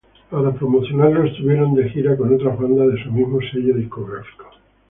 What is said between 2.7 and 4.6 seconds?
de su mismo sello discográfico.